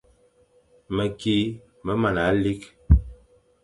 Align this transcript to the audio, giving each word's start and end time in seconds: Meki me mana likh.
Meki 0.95 1.35
me 1.85 1.93
mana 2.01 2.23
likh. 2.43 2.67